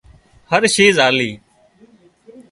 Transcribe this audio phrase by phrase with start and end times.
[0.51, 1.31] هر شيز آلي